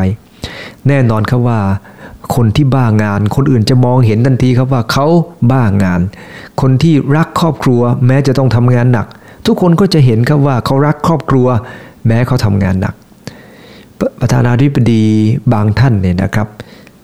[0.87, 1.59] แน่นอนครับว่า
[2.35, 5.05] คนที่บ้างาน คนอื่นจะมองเห็นทันทีครับว่าเขา
[5.51, 6.01] บ้างาน
[6.61, 9.07] คนที่รักครอบครัว แม้จะต้องทำงานหนัก
[9.45, 11.47] ทุกคนก็จะเห็นครับว่าเขารักครอบครัว
[12.07, 12.93] แม้เขาทำงานหนัก
[14.19, 15.03] ประธานาธิบดี
[15.53, 16.47] บางท่านเนี่ยนะครับ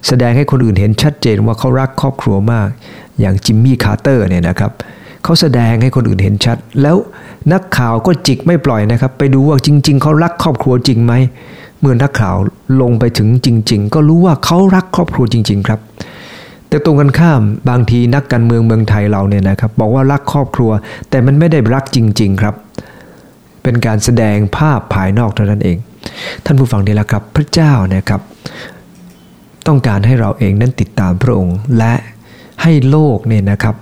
[0.07, 2.67] แสดงให้คนอื่นเห็นชัดเจนว่าเขารักครอบครัวมาก
[3.19, 6.95] อย่างจิมมี่คาร์เตอร์เนี่ยนะครับเเขาแสดงให้คนอื่นเห็นชัด แล้ว
[7.53, 11.13] นักข่าวก็จิกไม่ปล่อยนะครับ ไปดูว่าจริง ๆเขารักครอบครัวจริงไหม
[11.79, 12.35] เมื่อนักข่าว
[12.81, 15.79] ลงไปถึงจริง ๆ ก็รู้ว่าเขารักครอบครัวจริง ๆ ครับ
[16.69, 20.71] แต่ตรงกันข้ามบางทีนักการเมืองเมืองไทยเราเนี่ยนะครับ บอกว่ารักครอบครัว
[21.09, 22.55] แต่มันไม่ได้รักจริง ๆ ครับ
[23.63, 25.77] เป็นการแสดงภาพภายนอกเท่านั้นเอง
[26.45, 28.21] ท่านผู้ฟังดีแล้วครับ พระเจ้านะครับ
[29.67, 31.93] ต้องการให้เราเองนั้นติดตามพระองค์และ
[32.61, 33.75] ให้โลกเนี่ยนะครับ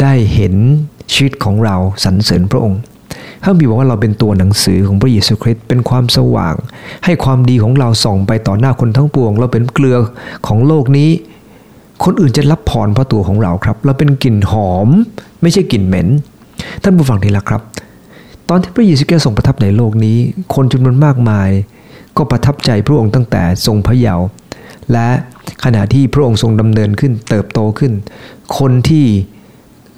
[0.00, 0.54] ได้เห็น
[1.12, 2.80] ชีวิตของเราสรรเสริญพระองค์
[3.42, 6.54] พระบีบอกว่าเราเป็นตัวหนังสือของพระเยซูคริสต์เป็นความสว่าง
[7.04, 9.96] ให้ความดีของเราส่องไปต่อหน้าคนทั้งปวง เราเป็นเกลือ
[10.46, 11.10] ของโลกนี้
[12.04, 14.88] คนอื่นจะรับพรเพราะตัวของเราครับ เราเป็นกลิ่นหอม
[15.42, 16.08] ไม่ใช่กลิ่นเหม็น
[16.82, 17.62] ท่านผู้ฟังทีละครับ
[18.48, 20.16] ตอนที่พระเยซูคริสต์ทรงประทับในโลกนี้
[20.54, 21.50] คนจำนวนมากมาย
[22.16, 24.26] ก็ประทับใจพระองค์ตั้งแต่ทรงพระเยาว์
[24.92, 25.08] และ
[25.64, 27.92] ขณะที่พระองค์ทรงดำเนินขึ้นเติบโตขึ้น
[28.58, 29.06] คนที่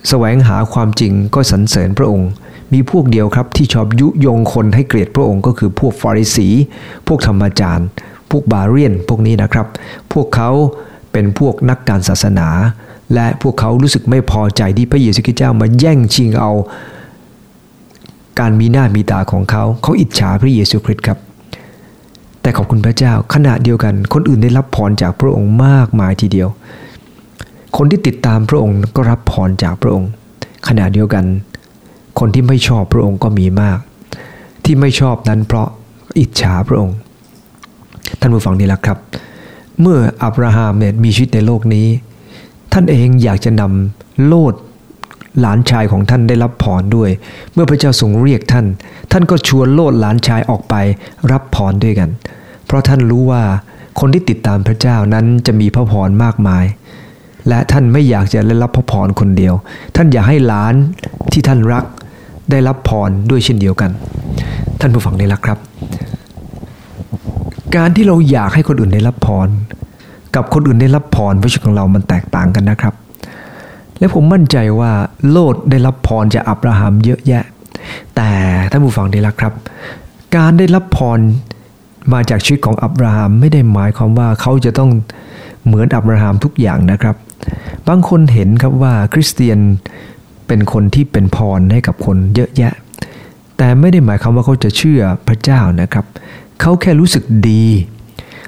[0.09, 2.31] แสวงหาความจริงก็สรรเสริญพระองค์
[2.73, 6.49] มีพวกเดียวครับที่ชอบยุยงคนให้เกลียดพระองค์ก็คือพวกฟาริสี
[7.07, 7.87] พวกธรรมจารย์
[8.31, 9.66] พวกบาเรียนพวกนี้นะครับ
[10.12, 10.51] พวกเขา
[11.12, 12.49] เป็นพวกนักการศาสนา
[13.14, 16.53] และพวกเขารู้สึกไม่พอใจที่พระเยซูคริสต์เจ้ามาแย่งชิงเอา
[18.40, 21.19] การมีหน้ามีตาของเขา เขาอิจฉาพระเยซูคริสต์ครับ
[22.42, 26.49] แต่ขอบคุณพระเจ้าขณะเดียวกัน คนอื่นได้รับพรจากพระองค์มากมายทีเดียว
[27.76, 30.10] คนที่ติดตามพระองค์ก็รับพรจากพระองค์
[30.68, 31.24] ขณะเดียวกัน
[32.18, 33.78] คนที่ไม่ชอบพระองค์ก็มีมาก
[34.64, 35.66] ที่ไม่ชอบนั้นเพราะ
[36.18, 36.96] อิจฉาพระองค์
[38.20, 38.98] ท่านผู้ฟังนี่แหละครับ
[39.80, 41.86] เมื่ออับราฮัมเนี่ยมีชีวิตในโลกนี้
[42.72, 44.54] ท่านเองอยากจะนำโลด
[45.40, 47.10] หลานชายของท่านได้รับพรด้วย
[47.52, 48.66] เมื่อพระเจ้าทรงเรียกท่าน
[49.12, 50.74] ท่านก็ชวนโลดหลานชายออกไป
[51.32, 52.10] รับพรด้วยกัน
[52.66, 53.42] เพราะท่านรู้ว่า
[54.00, 56.64] คนที่ติดตามพระเจ้านั้นจะมีพระพรมากมาย
[57.48, 59.54] และท่านไม่อยากจะได้รับพระพรคนเดียว
[59.96, 60.74] ท่านอยากให้หลาน
[61.32, 61.85] ที่ท่านรัก
[62.50, 63.90] ได้รับพรด้วยเช่นเดียวกัน
[64.80, 65.59] ท่านผู้ฟังได้ละครับ
[67.76, 69.48] การที่เราอยากให้คนอื่นได้รับพร
[70.35, 72.94] กับคนอื่นได้รับพรพระชีวิตของเรามันแตกต่างกันนะครับ
[73.98, 74.92] และผมมั่นใจว่า
[75.30, 77.44] โลดได้รับพรจากอับราฮัมเยอะแยะ
[78.16, 78.30] แต่
[78.70, 79.52] ท่านผู้ฟังได้ละครับ
[80.37, 81.18] การได้รับพร
[82.12, 84.90] มาจากชีวิตของอับราฮัมไม่ได้หมายความว่าเขาจะต้อง
[85.66, 87.16] เหมือนอับราฮัมทุกอย่างนะครับ
[87.88, 89.59] บางคนเห็นครับว่าคริสเตียน
[90.46, 92.72] เป็นคนที่เป็นพรให้กับคนเยอะแยะ
[93.57, 96.05] แต่ไม่ได้หมายความว่าเขาจะเชื่อพระเจ้านะครับ
[96.61, 97.64] เขาแค่รู้สึกดี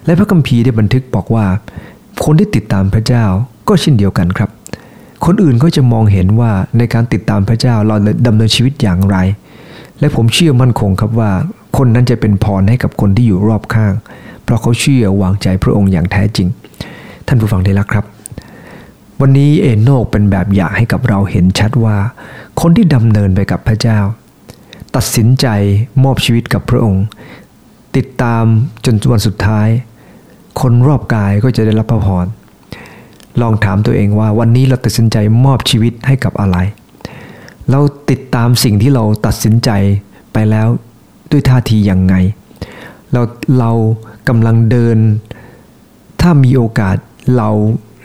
[0.04, 1.46] และพระคัมภีร์ได้บันทึกบอกว่า
[2.24, 3.24] คนที่ติดตามพระเจ้า
[3.68, 4.50] ก็เช่นเดียวกันครับ
[5.24, 7.96] คนอื่นก็จะมองเห็นว่าในการติดตามพระเจ้าเรา
[8.26, 9.16] ดำเนินชีวิตอย่างไร
[10.00, 11.30] และผมเชื่อมั่นคงครับว่า
[11.76, 13.92] คนนั้นจะเป็นพรให้กับคนที่อยู่รอบข้าง
[14.44, 16.48] เพราะเขาเชื่อวางใจพระองค์อย่างแท้จริง
[17.26, 18.04] ท่านผู้ฟังได้แล้วครับ
[19.22, 21.96] วันนี้เอโนกเป็นแบบอย่างให้กับเราเห็นชัดว่า
[22.60, 23.98] คนที่ดำเนินไปกับพระเจ้า
[24.96, 25.46] ตัดสินใจ
[26.04, 27.04] มอบชีวิตกับพระองค์
[27.96, 28.44] ติดตาม
[28.84, 29.68] จนวันสุดท้าย
[30.60, 32.26] คนรอบกายก็จะได้รับพระพร
[33.40, 36.56] ลองถามตัวเองว่าวันนี้เราตัดสินใจมอบชีวิตให้กับอะไร
[37.70, 39.70] เราติดตามสิ่งที่เราตัดสินใจ
[40.32, 40.68] ไปแล้ว
[41.30, 42.14] ด้วยท่าทีอย่างไง
[43.12, 43.22] เรา
[43.58, 43.72] เรา
[44.28, 44.98] กำลังเดิน
[46.20, 46.96] ถ้ามีโอกาส
[47.36, 47.50] เรา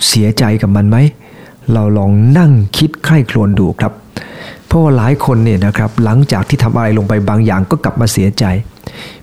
[0.07, 0.97] เสียใจกับมันไหม
[1.73, 3.93] เราลองนั่งคิดใคร่ครวญดูครับ
[4.67, 8.45] เพราะว่าหลายคนเนี่ยนะครับหลังจากที่ทำอะไรลงไปบางอย่างก็กลับมาเสียใจ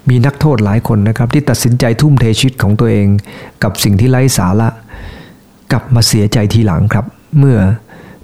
[0.09, 3.07] มีนักโทษหลายคนนะครับที่ตัดสินใจทุ่มเทชีวิตของตัวเอง
[3.63, 4.69] กับสิ่งที่ไร้สาระ
[5.73, 7.05] กลับมาเสียใจทีหลังครับ
[7.39, 7.59] เมื่อ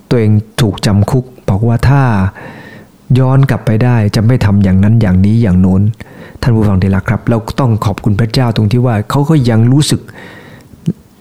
[0.09, 2.03] ตัวเองถูกจำคุก บอกว่าถ้า
[3.19, 5.83] ย้อนกลับไปได้จะไม่ทำอย่างนั้นอย่างนี้อย่างโน้น
[6.41, 10.01] ท่านผู้ฟังทีละครับ เราต้องขอบคุณพระเจ้าตรงที่ว่าเขาก็ยังรู้สึก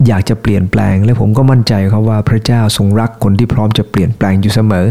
[0.08, 4.86] อยากจะเปลี่ยนแปลง และผมก็มั่นใจครับว่าพระเจ้าทรงรักคนที่พร้อมจะเปลี่ยนแปลงอยู่เสมอ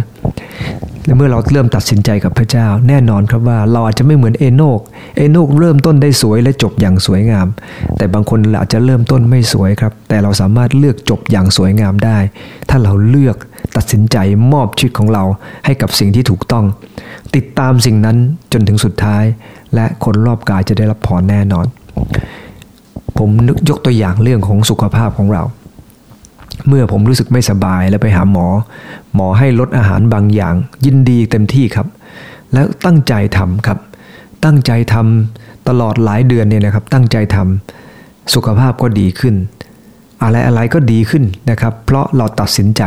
[1.07, 4.81] และเมื่อเราเริ่มตัดสินใจกับพระเจ้า แน่นอนครับว่าเราอาจจะไม่เหมือนเอโนก
[5.17, 7.47] เอโนกเริ่มต้นได้สวยและจบอย่างสวยงาม
[7.97, 12.19] แต่บางคนอาจจะเริ่มต้นไม่สวยครับ แต่เราสามารถเลือกจบอย่างสวยงามได้
[12.71, 13.37] ถ้าเราเลือก
[13.77, 14.17] ตัดสินใจ
[14.53, 15.25] มอบชีวิตของเรา
[15.65, 16.65] ให้กับสิ่งที่ถูกต้อง
[17.37, 18.17] ติดตามสิ่งนั้น
[18.53, 19.25] จนถึงสุดท้าย
[19.75, 21.67] และคนรอบกายจะได้รับพรแน่นอน
[23.19, 25.43] ผมนึกยกตัวอย่างเรื่องของสุขภาพของเรา
[26.69, 28.47] เมื่อผมรู้สึกไม่สบายแล้วไปหาหมอ
[29.15, 31.87] หมอให้ลดอาหารบางอย่าง ยินดีเต็มที่ครับ
[32.53, 33.79] แล้วตั้งใจทำครับ
[34.45, 39.35] ตั้งใจทำตลอดหลายเดือนเนี่ยนะครับ ตั้งใจทำสุขภาพก็ดีขึ้น
[40.23, 42.83] อะไรอะไรก็ดีขึ้นนะครับ เพราะเราตัดสินใจ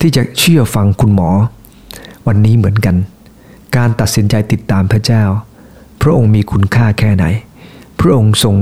[0.00, 1.30] ที่จะเชื่อฟังคุณหมอ
[2.26, 2.96] วันนี้เหมือนกัน
[3.76, 5.22] การตัดสินใจติดตามพระเจ้า
[6.02, 7.24] พระองค์มีคุณค่าแค่ไหน
[8.00, 8.56] พระองค์ทรง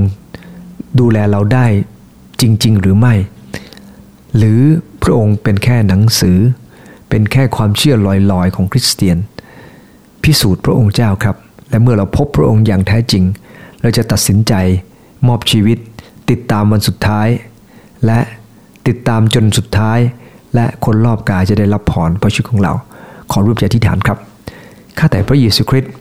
[0.99, 1.65] ดูแลเราได้
[2.41, 3.13] จริง ๆ หรือไม่
[4.37, 4.61] หรือ
[5.03, 6.37] พระองค์เป็นแค่หนังสือ
[7.09, 7.95] เป็นแค่ความเชื่อ
[8.31, 9.17] ลอยๆ ของคริสเตียน
[10.23, 11.35] พิสูจน์พระองค์เจ้าครับ
[11.69, 13.23] และเมื่อเราพบพระองค์อย่างแท้จริง
[13.81, 14.53] เราจะตัดสินใจ
[15.27, 15.77] มอบชีวิต
[16.29, 17.27] ติดตามวันสุดท้าย
[18.05, 18.19] และ
[18.87, 19.99] ติดตามจนสุดท้าย
[20.55, 22.73] และคนรอบกายจะได้รับพรพระชีวิตของเรา
[23.31, 24.17] ขอรูปใจที่ฐานครับ
[24.97, 25.91] ข้าแต่พระเยซูคริสต์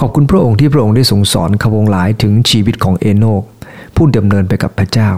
[0.00, 3.42] ขอบคุณพระองค์ที่พระองค์ได้ทรงสอนขบวงหลายถึงชีวิตของเอโนก
[4.02, 5.08] ผู้ดำเนินไปกับพระเจ้า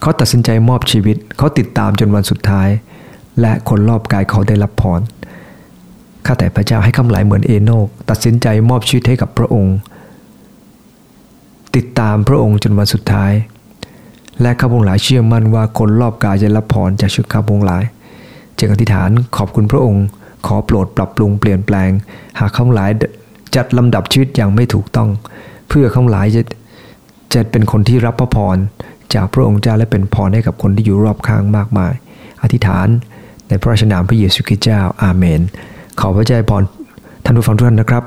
[0.00, 2.68] เขาตัดสินใจมอบชีวิต เขาติดตามจนวันสุดท้าย
[3.40, 5.00] และคนรอบกายเขาได้รับพร
[6.26, 9.76] ข้าแต่พระเจ้าให้คำหลายเหมือนเอโนก ตัดสินใจมอบชีวิตให้กับพระองค์
[11.76, 13.32] ติดตามพระองค์จนวันสุดท้าย
[14.40, 17.84] และข้าพงหลายเชื่อมั่นว่าคนรอบกายจะรับพรจากชุดข้าพงหลาย
[18.58, 20.04] จึงอธิษฐานขอบคุณพระองค์
[20.46, 21.90] ขอโปรดปรับปรุงเปลี่ยนแปลง
[22.38, 22.90] หากข้าหลาย
[23.56, 25.08] จัดลำดับชีวิตอย่างไม่ถูกต้อง
[25.68, 26.42] เพื่อข้าหลายจะ
[27.34, 28.56] จะเป็นคนที่รับพระพร
[29.14, 31.92] จากพระองค์เจ้าและเป็นพรให้กับคนที่อยู่รอบข้างมากมาย
[32.42, 32.88] อธิษฐาน
[33.48, 35.40] ในพระราชนามพระเยซูคริสต์เจ้าอาเมน
[36.00, 36.62] ขอพระเจ้าพร
[37.24, 38.04] ท่านผู้ฟังทุกท่านนะครับ